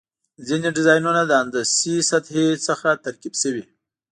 ځینې 0.47 0.69
ډیزاینونه 0.77 1.21
د 1.25 1.31
هندسي 1.41 1.95
سطحې 2.09 2.47
څخه 2.67 2.89
ترکیب 3.05 3.33
شوي. 3.41 3.63